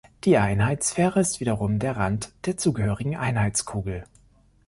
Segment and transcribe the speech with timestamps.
[0.23, 4.03] Die Einheitssphäre ist wiederum der Rand der zugehörigen Einheitskugel.